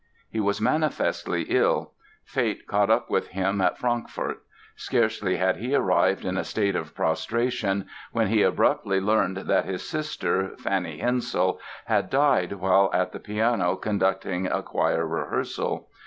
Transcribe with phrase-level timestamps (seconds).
[0.31, 1.91] He was manifestly ill.
[2.25, 4.41] Fate caught up with him at Frankfort.
[4.75, 9.87] Scarcely had he arrived in a state of prostration when he abruptly learned that his
[9.87, 15.87] sister, Fanny Hensel, had died while at the piano conducting a choir rehearsal.